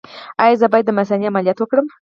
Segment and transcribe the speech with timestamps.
[0.41, 1.87] ایا زه باید د مثانې عملیات وکړم؟